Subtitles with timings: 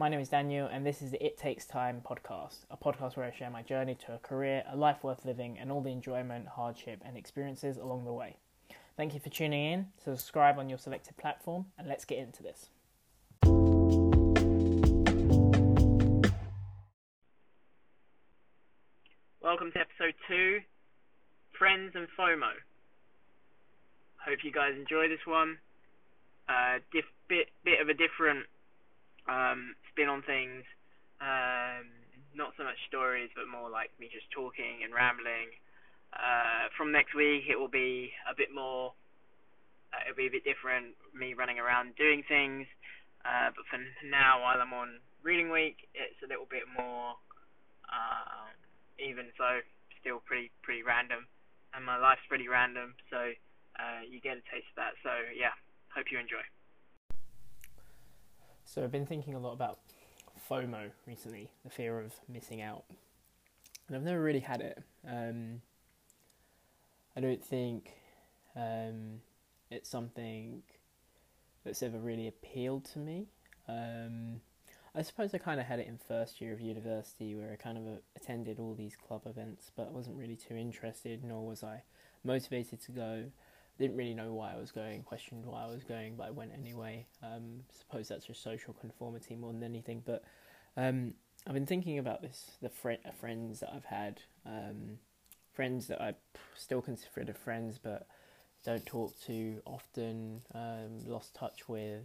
[0.00, 3.26] My name is Danial, and this is the It Takes Time podcast, a podcast where
[3.26, 6.48] I share my journey to a career, a life worth living, and all the enjoyment,
[6.48, 8.36] hardship, and experiences along the way.
[8.96, 9.88] Thank you for tuning in.
[10.02, 12.70] Subscribe on your selected platform, and let's get into this.
[19.42, 20.60] Welcome to episode two
[21.58, 22.52] Friends and FOMO.
[24.26, 25.58] Hope you guys enjoy this one.
[26.48, 28.46] Uh, diff- bit, bit of a different
[29.28, 30.64] um, spin on things.
[31.20, 31.90] Um,
[32.34, 35.52] not so much stories, but more like me just talking and rambling.
[36.14, 38.94] Uh, from next week, it will be a bit more.
[39.92, 40.94] Uh, it'll be a bit different.
[41.14, 42.66] Me running around doing things.
[43.24, 47.18] Uh, but for now, while I'm on reading week, it's a little bit more.
[47.90, 48.54] Um,
[48.98, 49.60] even so,
[50.00, 51.26] still pretty pretty random,
[51.74, 52.94] and my life's pretty random.
[53.10, 53.34] So
[53.78, 54.94] uh, you get a taste of that.
[55.02, 55.52] So yeah,
[55.94, 56.42] hope you enjoy.
[58.72, 59.80] So I've been thinking a lot about
[60.48, 62.84] FOMO recently, the fear of missing out,
[63.88, 64.80] and I've never really had it.
[65.04, 65.60] Um,
[67.16, 67.90] I don't think
[68.54, 69.22] um,
[69.72, 70.62] it's something
[71.64, 73.26] that's ever really appealed to me.
[73.68, 74.40] Um,
[74.94, 77.76] I suppose I kind of had it in first year of university where I kind
[77.76, 81.64] of uh, attended all these club events, but I wasn't really too interested, nor was
[81.64, 81.82] I
[82.22, 83.24] motivated to go.
[83.80, 86.52] Didn't really know why I was going, questioned why I was going, but I went
[86.52, 87.06] anyway.
[87.22, 90.02] Um, suppose that's just social conformity more than anything.
[90.04, 90.22] But
[90.76, 91.14] um,
[91.46, 94.98] I've been thinking about this, the fr- friends that I've had, um,
[95.54, 96.14] friends that I
[96.54, 98.06] still consider friends, but
[98.64, 102.04] don't talk to often, um, lost touch with.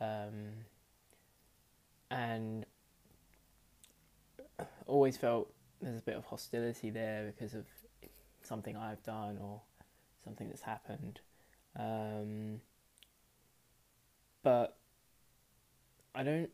[0.00, 0.64] Um,
[2.10, 2.66] and
[4.86, 7.66] always felt there's a bit of hostility there because of
[8.42, 9.60] something I've done or
[10.24, 11.20] something that's happened.
[11.78, 12.60] Um,
[14.42, 14.76] but
[16.14, 16.50] I don't.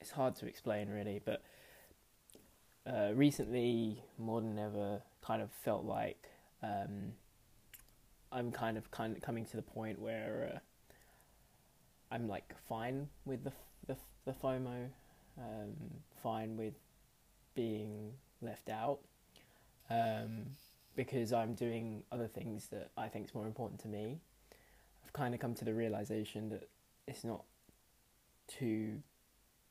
[0.00, 1.42] It's hard to explain really, but
[2.86, 6.28] uh, recently, more than ever, kind of felt like
[6.62, 7.12] um,
[8.30, 10.58] I'm kind of kind of coming to the point where uh,
[12.10, 13.52] I'm like fine with the
[13.86, 14.88] the the FOMO,
[15.38, 15.74] um,
[16.22, 16.74] fine with
[17.54, 19.00] being left out,
[19.90, 20.46] um,
[20.96, 24.20] because I'm doing other things that I think is more important to me.
[25.04, 26.68] I've kind of come to the realization that
[27.06, 27.44] it's not
[28.58, 28.98] to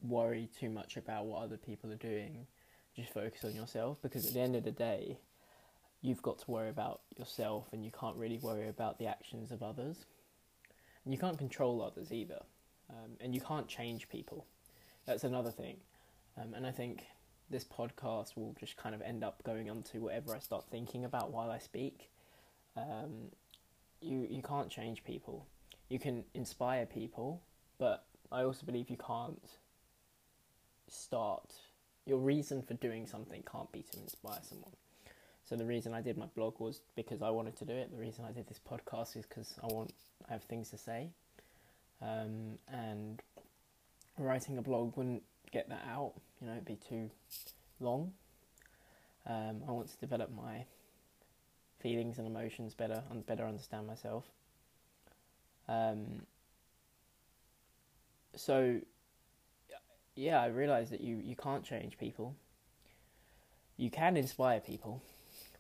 [0.02, 2.48] worry too much about what other people are doing.
[2.96, 5.20] Just focus on yourself because at the end of the day,
[6.02, 9.62] you've got to worry about yourself and you can't really worry about the actions of
[9.62, 10.06] others.
[11.06, 12.42] And you can't control others either
[12.92, 14.46] um, and you can't change people.
[15.06, 15.78] That's another thing,
[16.38, 17.06] um, and I think
[17.52, 21.06] this podcast will just kind of end up going on to whatever I start thinking
[21.06, 22.10] about while I speak.
[22.76, 23.32] Um,
[24.02, 25.46] you you can't change people.
[25.90, 27.42] You can inspire people,
[27.78, 29.46] but I also believe you can't
[30.88, 31.54] start.
[32.06, 34.72] Your reason for doing something can't be to inspire someone.
[35.44, 37.92] So the reason I did my blog was because I wanted to do it.
[37.92, 39.94] The reason I did this podcast is because I want
[40.30, 41.10] I have things to say
[42.02, 43.22] um, and
[44.18, 46.14] writing a blog wouldn't get that out.
[46.40, 47.10] You know, it'd be too
[47.80, 48.14] long.
[49.28, 50.66] Um, I want to develop my
[51.80, 54.26] feelings and emotions better and better understand myself.
[55.68, 56.24] Um,
[58.36, 58.80] so,
[60.16, 62.36] yeah, I realised that you, you can't change people.
[63.78, 65.02] You can inspire people,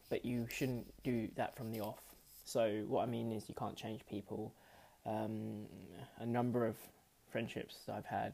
[0.09, 2.01] but you shouldn't do that from the off.
[2.45, 4.53] So, what I mean is, you can't change people
[5.05, 5.65] um,
[6.19, 6.75] a number of
[7.31, 8.33] friendships I've had.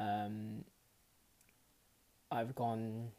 [0.00, 0.64] Um,
[2.32, 3.10] I've gone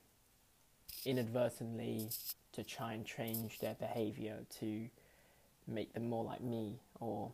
[1.06, 2.10] inadvertently
[2.54, 4.88] to try and change their behavior to
[5.68, 7.32] make them more like me, or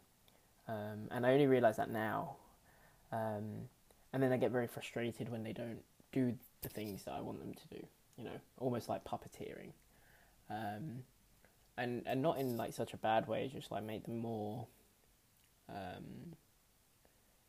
[0.68, 2.36] um, and I only realize that now.
[3.12, 3.70] Um,
[4.14, 5.82] and then I get very frustrated when they don't
[6.12, 7.86] do the things that I want them to do.
[8.18, 9.72] You know, almost like puppeteering,
[10.50, 11.04] um,
[11.78, 13.50] and and not in like such a bad way.
[13.54, 14.68] Just like make them more
[15.70, 16.36] um,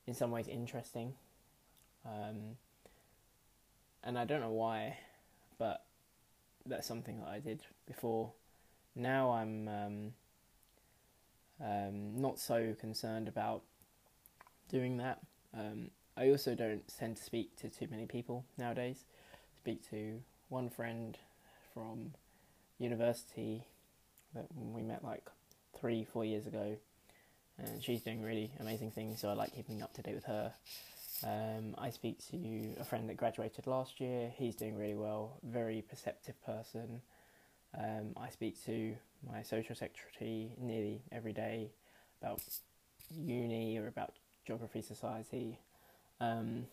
[0.07, 1.15] in some ways interesting.
[2.09, 2.57] Um,
[4.03, 4.97] and I don't know why,
[5.59, 5.85] but
[6.65, 8.33] that's something that I did before.
[8.97, 10.13] Now I'm um,
[11.61, 13.63] um, not so concerned about
[14.71, 15.19] doing that.
[15.55, 19.05] Um, I also don't tend to speak to too many people nowadays.
[19.57, 21.17] Speak to one friend
[21.75, 22.13] from
[22.79, 23.65] university
[24.35, 25.25] that we met like
[25.79, 26.77] three, four years ago,
[27.59, 29.21] and she's doing really amazing things.
[29.21, 30.53] So I like keeping up to date with her.
[31.25, 34.33] Um, I speak to a friend that graduated last year.
[34.37, 35.39] He's doing really well.
[35.43, 37.01] Very perceptive person.
[37.77, 38.95] Um, I speak to
[39.29, 41.71] my social secretary nearly every day
[42.23, 42.41] about
[43.11, 44.15] uni or about
[44.47, 45.59] geography society.
[46.21, 46.67] Um,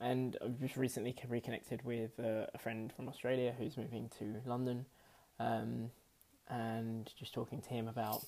[0.00, 4.84] and I've just recently reconnected with a friend from Australia who's moving to London,
[5.38, 5.90] um,
[6.48, 8.24] and just talking to him about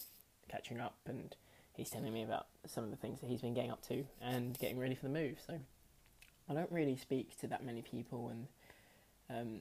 [0.49, 1.35] catching up, and
[1.77, 4.59] he's telling me about some of the things that he's been getting up to and
[4.59, 5.37] getting ready for the move.
[5.47, 5.59] So
[6.49, 8.47] I don't really speak to that many people, and
[9.31, 9.61] um,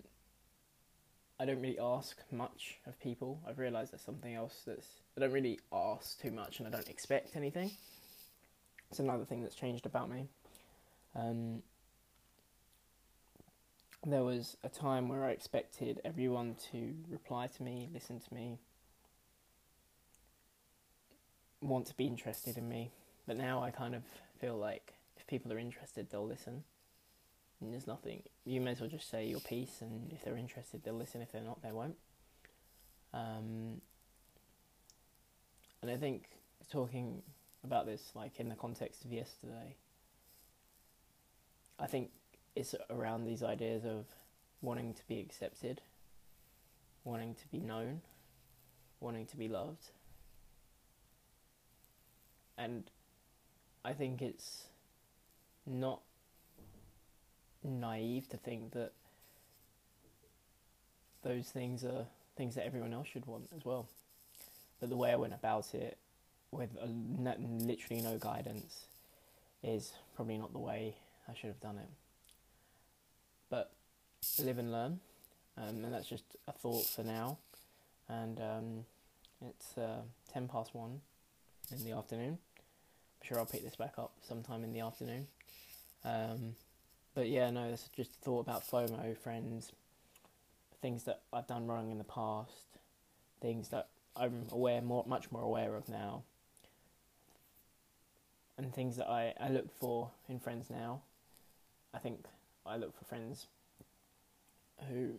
[1.40, 3.42] I don't really ask much of people.
[3.48, 4.88] I've realised that's something else that's
[5.18, 7.72] I don't really ask too much, and I don't expect anything.
[8.90, 10.28] It's another thing that's changed about me.
[11.16, 11.64] Um,
[14.06, 18.60] there was a time where I expected everyone to reply to me, listen to me,
[21.64, 22.92] want to be interested in me.
[23.28, 24.04] But now I kind of
[24.40, 26.64] feel like if people are interested, they'll listen.
[27.62, 28.24] And there's nothing.
[28.46, 31.22] You may as well just say your piece, and if they're interested, they'll listen.
[31.22, 31.96] If they're not, they won't.
[33.14, 33.82] Um,
[35.82, 36.26] and I think
[36.70, 37.22] talking
[37.64, 39.76] about this, like in the context of yesterday,
[41.80, 42.12] I think
[42.56, 44.06] it's around these ideas of
[44.62, 45.82] wanting to be accepted,
[47.04, 48.02] wanting to be known,
[49.00, 49.92] wanting to be loved.
[52.58, 52.84] And
[53.84, 54.64] I think it's
[55.66, 56.02] not
[57.64, 58.92] naive to think that
[61.24, 62.06] those things are
[62.36, 63.88] things that everyone else should want as well.
[64.80, 65.98] But the way I went about it,
[66.52, 68.86] with literally no guidance,
[69.64, 70.96] is probably not the way
[71.28, 71.90] I should have done it.
[73.50, 73.72] But
[74.40, 75.00] live and learn,
[75.58, 77.38] um, and that's just a thought for now.
[78.10, 78.86] And um,
[79.48, 80.02] it's uh,
[80.32, 81.00] ten past one
[81.72, 82.38] in the afternoon.
[82.38, 85.28] I'm sure I'll pick this back up sometime in the afternoon.
[86.04, 86.56] Um,
[87.16, 89.72] but yeah, no, it's just a thought about FOMO, friends,
[90.82, 92.78] things that I've done wrong in the past,
[93.42, 96.24] things that I'm aware more, much more aware of now,
[98.58, 101.02] and things that I, I look for in friends now.
[101.94, 102.26] I think
[102.66, 103.48] I look for friends
[104.90, 105.14] who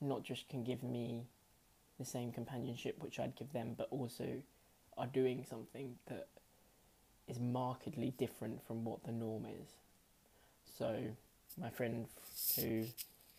[0.00, 1.22] not just can give me
[1.98, 4.42] the same companionship which I'd give them, but also
[4.96, 6.28] are doing something that
[7.28, 9.68] is markedly different from what the norm is.
[10.78, 10.96] So,
[11.60, 12.06] my friend
[12.56, 12.84] who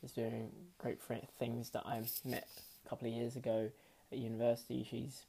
[0.03, 0.99] is doing great
[1.39, 2.47] things that I met
[2.85, 3.69] a couple of years ago
[4.11, 5.23] at university, she's,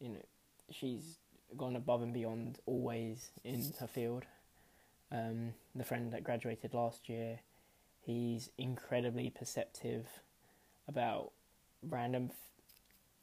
[0.00, 0.24] you know,
[0.70, 1.16] she's
[1.56, 4.24] gone above and beyond always in her field.
[5.12, 7.40] Um, the friend that graduated last year,
[8.00, 10.06] he's incredibly perceptive
[10.88, 11.32] about
[11.88, 12.30] random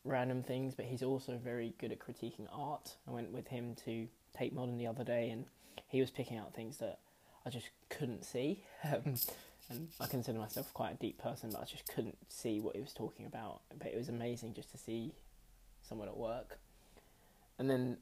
[0.08, 2.96] random things, but he's also very good at critiquing art.
[3.08, 4.08] I went with him to
[4.38, 5.46] Tate Modern the other day, and
[5.88, 7.00] he was picking out things that
[7.46, 8.64] I just couldn't see.
[8.84, 9.16] Um,
[9.70, 12.82] and I consider myself quite a deep person, but I just couldn't see what he
[12.82, 13.60] was talking about.
[13.78, 15.12] But it was amazing just to see
[15.82, 16.58] someone at work.
[17.60, 17.98] And then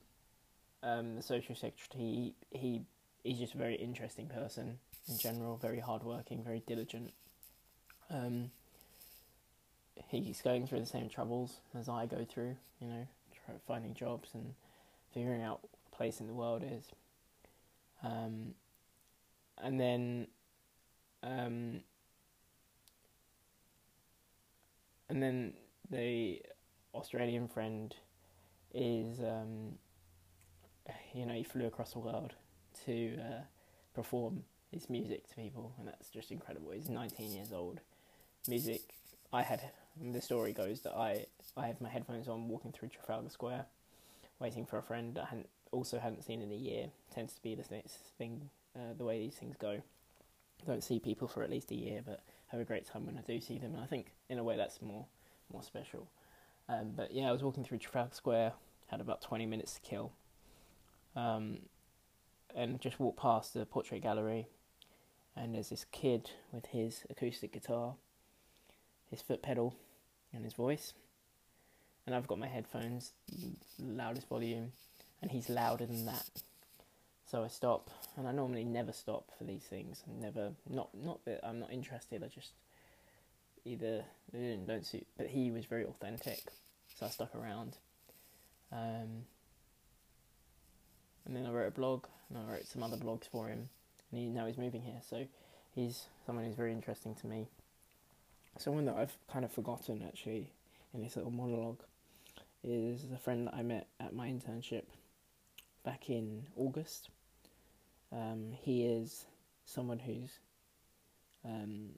[0.83, 2.81] um, the social secretary, he, he
[3.23, 4.77] he's just a very interesting person
[5.09, 7.13] in general, very hardworking, very diligent.
[8.11, 8.51] Um,
[10.07, 13.07] he's going through the same troubles as I go through, you know,
[13.67, 14.53] finding jobs and
[15.13, 16.85] figuring out what place in the world is.
[18.03, 18.53] Um,
[19.57, 20.27] and then,
[21.23, 21.81] um,
[25.09, 25.53] and then
[25.89, 26.41] the
[26.93, 27.95] Australian friend
[28.73, 29.77] is, um,
[31.13, 32.33] you know, he flew across the world
[32.85, 33.41] to uh,
[33.93, 36.71] perform his music to people, and that's just incredible.
[36.71, 37.79] He's 19 years old.
[38.47, 38.81] Music,
[39.31, 39.61] I had
[40.01, 41.25] the story goes that I
[41.55, 43.65] I had my headphones on walking through Trafalgar Square,
[44.39, 46.87] waiting for a friend I hadn't also hadn't seen in a year.
[47.13, 47.63] Tends to be the
[48.17, 49.81] thing, uh, the way these things go.
[50.65, 53.21] don't see people for at least a year, but have a great time when I
[53.21, 55.05] do see them, and I think in a way that's more
[55.51, 56.07] more special.
[56.67, 58.53] Um, but yeah, I was walking through Trafalgar Square,
[58.87, 60.11] had about 20 minutes to kill,
[61.15, 61.59] um,
[62.55, 64.47] and just walked past the portrait gallery,
[65.35, 67.95] and there's this kid with his acoustic guitar,
[69.11, 69.75] his foot pedal,
[70.35, 70.93] and his voice.
[72.05, 73.13] And I've got my headphones
[73.79, 74.71] loudest volume,
[75.21, 76.29] and he's louder than that.
[77.25, 80.03] So I stop, and I normally never stop for these things.
[80.07, 82.23] Never, not not that I'm not interested.
[82.23, 82.53] I just
[83.65, 85.07] either don't suit.
[85.17, 86.43] But he was very authentic,
[86.95, 87.77] so I stuck around.
[88.71, 89.25] Um,
[91.25, 93.69] and then I wrote a blog, and I wrote some other blogs for him,
[94.11, 95.01] and he now he's moving here.
[95.09, 95.25] So
[95.73, 97.47] he's someone who's very interesting to me
[98.57, 100.51] someone that I've kind of forgotten actually
[100.93, 101.81] in this little monologue
[102.63, 104.83] is a friend that I met at my internship
[105.83, 107.09] back in August.
[108.11, 109.25] Um, he is
[109.65, 110.39] someone who's
[111.43, 111.89] um,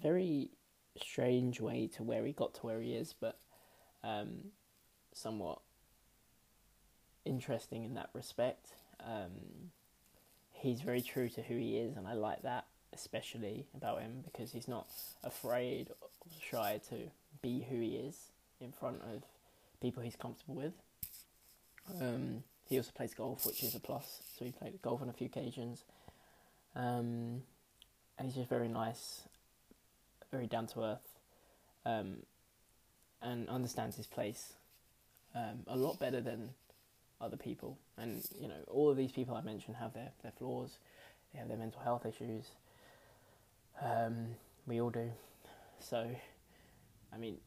[0.00, 0.50] very
[0.96, 3.38] strange way to where he got to where he is, but
[4.02, 4.50] um,
[5.12, 5.60] somewhat
[7.24, 8.68] interesting in that respect.
[9.00, 9.70] Um,
[10.52, 12.66] he's very true to who he is, and I like that
[12.96, 14.86] especially about him because he's not
[15.22, 16.08] afraid or
[16.40, 16.96] shy to
[17.42, 18.16] be who he is
[18.60, 19.22] in front of
[19.80, 20.72] people he's comfortable with.
[22.00, 24.22] Um, he also plays golf, which is a plus.
[24.36, 25.84] So he played golf on a few occasions.
[26.74, 27.42] Um,
[28.18, 29.22] and he's just very nice,
[30.32, 31.08] very down to earth,
[31.84, 32.16] um,
[33.22, 34.54] and understands his place
[35.34, 36.50] um, a lot better than
[37.20, 37.78] other people.
[37.96, 40.78] And you know, all of these people I mentioned have their, their flaws,
[41.32, 42.46] they have their mental health issues.
[43.82, 44.28] Um,
[44.66, 45.10] we all do.
[45.78, 46.08] So,
[47.12, 47.38] I mean,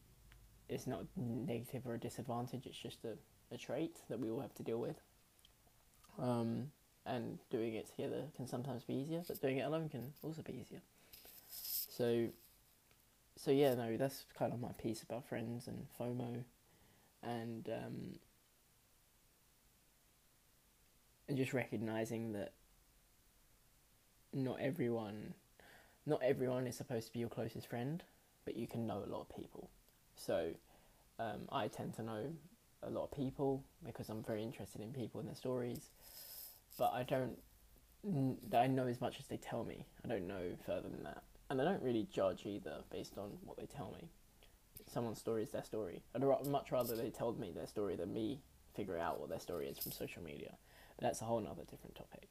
[0.68, 2.66] it's not negative or a disadvantage.
[2.66, 3.16] It's just a,
[3.52, 4.96] a trait that we all have to deal with.
[6.18, 6.70] Um,
[7.06, 10.52] and doing it together can sometimes be easier, but doing it alone can also be
[10.52, 10.80] easier.
[11.48, 12.28] So,
[13.36, 16.44] so yeah, no, that's kind of my piece about friends and FOMO,
[17.22, 18.18] and um,
[21.26, 22.52] and just recognizing that
[24.32, 25.34] not everyone,
[26.10, 28.02] not everyone is supposed to be your closest friend,
[28.44, 29.70] but you can know a lot of people.
[30.16, 30.50] So,
[31.18, 32.24] um, I tend to know
[32.82, 35.90] a lot of people because I'm very interested in people and their stories
[36.80, 37.36] but I don't.
[38.54, 39.84] I know as much as they tell me.
[40.02, 43.58] I don't know further than that, and I don't really judge either based on what
[43.58, 44.08] they tell me.
[44.90, 46.02] Someone's story is their story.
[46.14, 48.40] I'd much rather they told me their story than me
[48.74, 50.54] figure out what their story is from social media.
[50.96, 52.30] But that's a whole other different topic.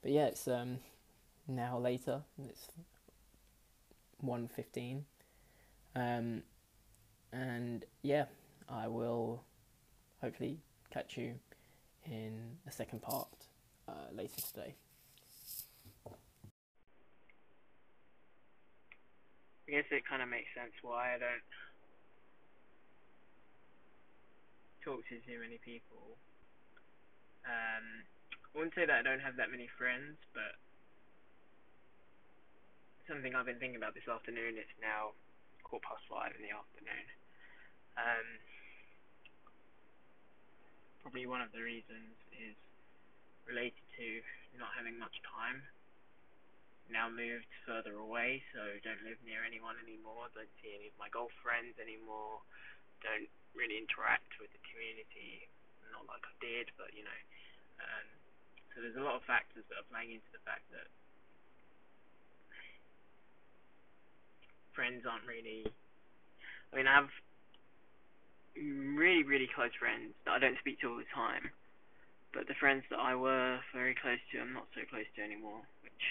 [0.00, 0.78] But yeah, it's um,
[1.48, 2.22] now later.
[2.48, 2.68] It's
[4.20, 5.06] one fifteen,
[5.96, 6.42] um,
[7.32, 8.26] and yeah,
[8.68, 9.42] I will
[10.20, 10.58] hopefully
[10.90, 11.34] catch you
[12.04, 13.28] in the second part
[13.88, 14.74] uh, later today.
[19.66, 21.44] I guess it kind of makes sense why I don't
[24.82, 26.16] talk to too many people.
[27.44, 27.84] Um,
[28.32, 30.56] I wouldn't say that I don't have that many friends, but
[33.08, 34.60] something I've been thinking about this afternoon.
[34.60, 35.16] It's now
[35.64, 37.06] quarter past five in the afternoon.
[37.96, 38.28] Um,
[41.00, 42.52] probably one of the reasons is
[43.48, 44.06] related to
[44.60, 45.64] not having much time.
[46.92, 50.28] Now moved further away, so don't live near anyone anymore.
[50.36, 52.44] Don't see any of my golf friends anymore.
[53.00, 55.48] Don't really interact with the community.
[55.92, 57.20] Not like I did, but you know.
[57.80, 58.08] Um,
[58.72, 60.88] so there's a lot of factors that are playing into the fact that
[64.78, 65.66] friends aren't really.
[66.70, 67.10] I mean, I have
[68.54, 71.50] really, really close friends that I don't speak to all the time.
[72.30, 75.66] But the friends that I were very close to, I'm not so close to anymore,
[75.82, 76.04] which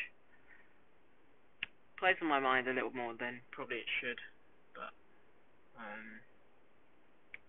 [1.96, 4.20] plays on my mind a little more than probably it should.
[4.76, 4.92] But
[5.80, 6.20] um,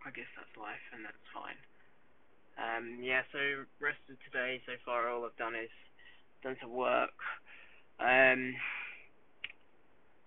[0.06, 1.58] I guess that's life, and that's fine.
[2.54, 5.72] Um, yeah, so rest of today so far, all I've done is
[6.44, 7.18] done some work.
[7.98, 8.54] Um,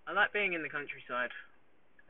[0.06, 1.30] I like being in the countryside.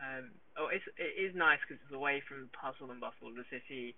[0.01, 3.47] Um, oh, it's it is nice because it's away from hustle and bustle of the
[3.53, 3.95] city.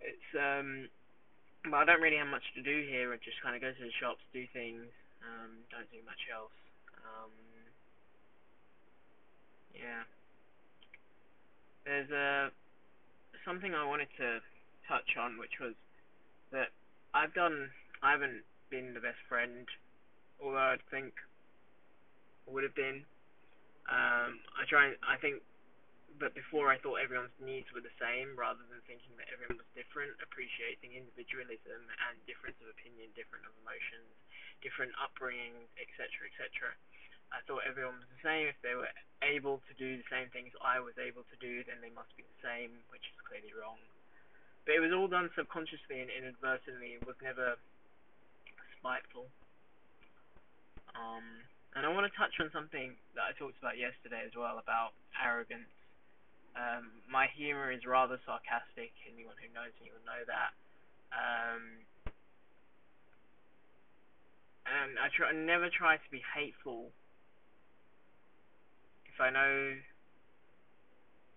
[0.00, 0.88] It's um,
[1.64, 3.12] but I don't really have much to do here.
[3.12, 4.88] I just kind of go to the shops, do things,
[5.24, 6.54] um, don't do much else.
[7.00, 7.32] Um,
[9.74, 10.04] yeah.
[11.84, 12.52] There's a
[13.44, 14.40] something I wanted to
[14.88, 15.74] touch on, which was
[16.52, 16.68] that
[17.14, 17.70] I've done.
[18.02, 19.68] I haven't been the best friend,
[20.40, 21.12] although I think
[22.50, 23.06] would have been
[23.90, 24.94] um, I try.
[25.02, 25.42] I think,
[26.22, 29.70] but before I thought everyone's needs were the same, rather than thinking that everyone was
[29.74, 30.14] different.
[30.22, 34.14] Appreciating individualism and difference of opinion, different of emotions,
[34.62, 36.70] different upbringing, etc., etc.
[37.34, 38.46] I thought everyone was the same.
[38.46, 38.90] If they were
[39.26, 42.22] able to do the same things I was able to do, then they must be
[42.22, 43.78] the same, which is clearly wrong.
[44.66, 46.98] But it was all done subconsciously and inadvertently.
[46.98, 47.58] It was never
[48.78, 49.26] spiteful.
[50.94, 51.46] Um,
[51.76, 54.90] and I want to touch on something that I talked about yesterday as well about
[55.14, 55.70] arrogance.
[56.58, 58.90] Um, my humor is rather sarcastic.
[59.06, 60.50] Anyone who knows me will know that.
[61.14, 61.86] Um,
[64.66, 66.90] and I try, never try to be hateful.
[69.06, 69.78] If I know,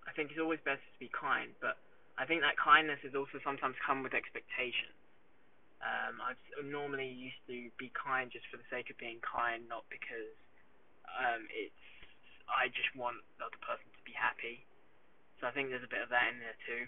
[0.09, 1.77] I think it's always best to be kind, but
[2.17, 4.97] I think that kindness is also sometimes come with expectations.
[5.83, 9.83] Um, I've normally used to be kind just for the sake of being kind, not
[9.91, 10.31] because
[11.11, 11.75] um, it's
[12.47, 14.63] I just want the other person to be happy.
[15.39, 16.83] So I think there's a bit of that in there too.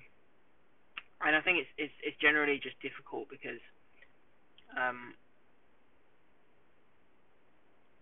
[1.28, 3.60] And I think it's it's, it's generally just difficult because
[4.80, 5.12] um,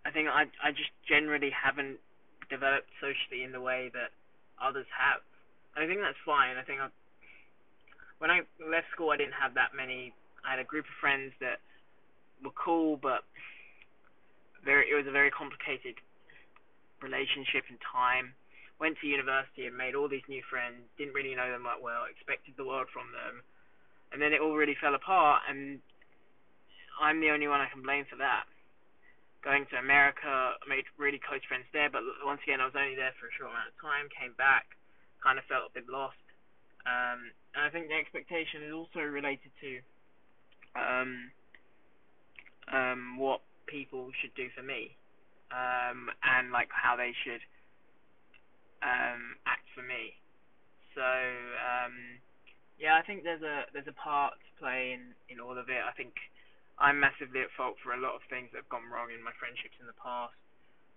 [0.05, 1.97] I think I I just generally haven't
[2.53, 4.13] developed socially in the way that
[4.61, 5.25] others have.
[5.73, 6.53] And I think that's fine.
[6.57, 6.93] I think I
[8.21, 10.13] when I left school, I didn't have that many
[10.45, 11.59] I had a group of friends that
[12.43, 13.23] were cool, but
[14.63, 15.95] very it was a very complicated
[17.01, 18.35] relationship and time.
[18.79, 20.83] Went to university and made all these new friends.
[20.97, 22.03] Didn't really know them that well.
[22.09, 23.43] Expected the world from them,
[24.11, 25.47] and then it all really fell apart.
[25.47, 25.79] And
[26.99, 28.43] I'm the only one I can blame for that.
[29.43, 33.11] Going to America, made really close friends there, but once again, I was only there
[33.19, 34.07] for a short amount of time.
[34.15, 34.71] Came back,
[35.19, 36.19] kind of felt a bit lost.
[36.87, 39.83] Um, and I think the expectation is also related to
[40.75, 41.31] um,
[42.71, 44.95] um, what people should do for me,
[45.51, 47.41] um, and like how they should
[48.81, 50.17] um, act for me.
[50.95, 52.21] So um,
[52.77, 55.81] yeah, I think there's a there's a part to play in in all of it.
[55.81, 56.13] I think
[56.77, 59.33] I'm massively at fault for a lot of things that have gone wrong in my
[59.37, 60.37] friendships in the past.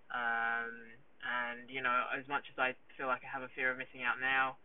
[0.08, 3.78] Um, and you know, as much as I feel like I have a fear of
[3.78, 4.56] missing out now,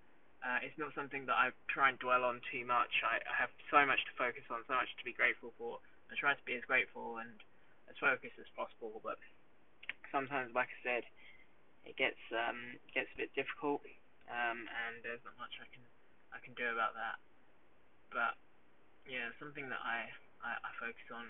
[0.41, 3.05] uh, it's not something that I try and dwell on too much.
[3.05, 5.77] I, I have so much to focus on, so much to be grateful for.
[6.09, 7.29] I try to be as grateful and
[7.87, 9.21] as focused as possible, but
[10.09, 11.03] sometimes, like I said,
[11.85, 13.85] it gets um, gets a bit difficult,
[14.29, 15.85] um, and there's not much I can
[16.33, 17.21] I can do about that.
[18.09, 18.33] But
[19.05, 20.09] yeah, something that I,
[20.41, 21.29] I, I focus on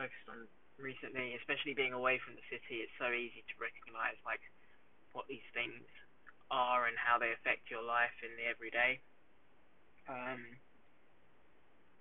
[0.00, 0.48] focused on
[0.80, 4.42] recently, especially being away from the city, it's so easy to recognise like
[5.14, 5.86] what these things
[6.54, 9.02] are and how they affect your life in the everyday.
[10.06, 10.54] Um,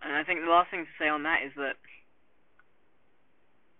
[0.05, 1.81] and I think the last thing to say on that is that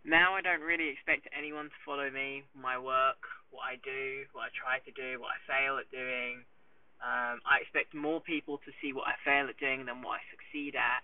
[0.01, 3.22] now I don't really expect anyone to follow me, my work,
[3.53, 6.42] what I do, what I try to do, what I fail at doing.
[7.03, 10.24] Um, I expect more people to see what I fail at doing than what I
[10.34, 11.03] succeed at,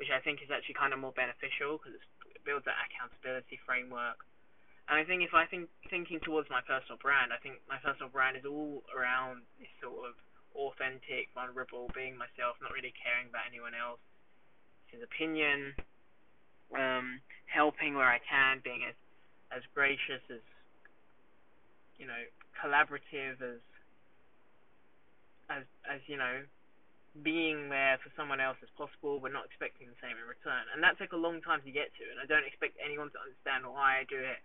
[0.00, 4.22] which I think is actually kind of more beneficial because it builds that accountability framework
[4.90, 8.10] and I think if I think thinking towards my personal brand, I think my personal
[8.10, 10.18] brand is all around this sort of
[10.58, 14.02] authentic, vulnerable, being myself, not really caring about anyone else,
[14.90, 15.78] his opinion,
[16.74, 18.98] um, helping where I can, being as
[19.54, 20.42] as gracious as
[21.94, 22.22] you know,
[22.58, 23.62] collaborative as
[25.54, 26.42] as as you know,
[27.22, 30.66] being there for someone else as possible, but not expecting the same in return.
[30.74, 33.22] And that took a long time to get to, and I don't expect anyone to
[33.22, 34.42] understand why I do it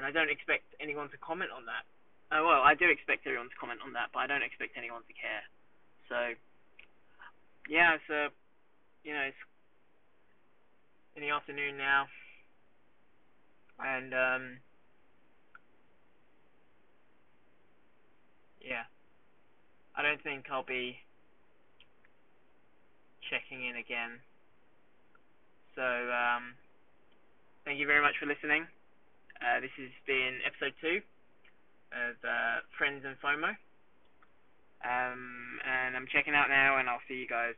[0.00, 1.84] and I don't expect anyone to comment on that.
[2.32, 5.04] Uh, well, I do expect everyone to comment on that, but I don't expect anyone
[5.04, 5.44] to care.
[6.08, 6.16] So,
[7.68, 8.32] yeah, it's uh,
[9.04, 9.42] you know, it's
[11.16, 12.08] in the afternoon now,
[13.76, 14.42] and um,
[18.64, 18.88] yeah,
[19.92, 20.96] I don't think I'll be
[23.28, 24.16] checking in again.
[25.76, 26.56] So, um,
[27.68, 28.64] thank you very much for listening.
[29.40, 31.00] Uh, this has been episode two
[31.96, 33.56] of uh, Friends and FOMO.
[34.84, 37.56] Um, and I'm checking out now, and I'll see you guys